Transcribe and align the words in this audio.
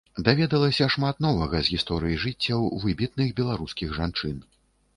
Даведалася 0.27 0.87
шмат 0.93 1.19
новага 1.25 1.57
з 1.67 1.75
гісторыі 1.75 2.19
жыццяў 2.25 2.65
выбітных 2.89 3.29
беларускіх 3.43 3.89
жанчын. 4.03 4.35